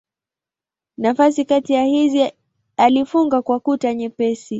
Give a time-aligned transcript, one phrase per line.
[0.97, 2.31] Nafasi kati ya hizi
[2.77, 4.49] alifunga kwa kuta nyepesi.